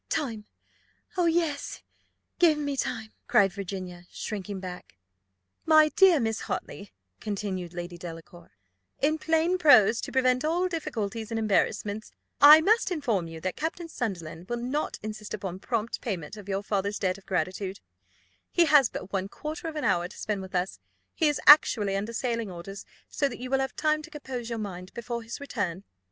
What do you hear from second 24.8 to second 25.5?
before his